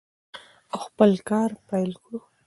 او 0.73 0.79
خپل 0.87 1.11
کار 1.29 1.49
پیل 1.69 1.91
کړو. 2.03 2.19